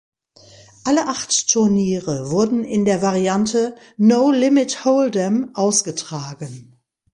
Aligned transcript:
Alle 0.83 1.05
acht 1.09 1.47
Turniere 1.49 2.31
wurden 2.31 2.63
in 2.63 2.85
der 2.85 3.03
Variante 3.03 3.75
"No 3.97 4.31
Limit 4.31 4.83
Hold’em" 4.83 5.51
ausgetragen. 5.53 6.75